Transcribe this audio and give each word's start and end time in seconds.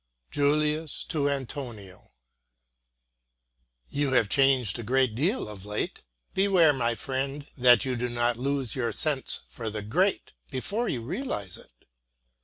JULIUS 0.31 1.03
To 1.09 1.29
ANTONIO 1.29 2.11
You 3.91 4.13
have 4.13 4.29
changed 4.29 4.79
a 4.79 4.83
great 4.83 5.13
deal 5.13 5.47
of 5.47 5.63
late. 5.63 6.01
Beware, 6.33 6.73
my 6.73 6.95
friend, 6.95 7.45
that 7.55 7.85
you 7.85 7.95
do 7.95 8.09
not 8.09 8.35
lose 8.35 8.75
your 8.75 8.93
sense 8.93 9.41
for 9.47 9.69
the 9.69 9.83
great 9.83 10.31
before 10.49 10.89
you 10.89 11.03
realize 11.03 11.59
it. 11.59 11.85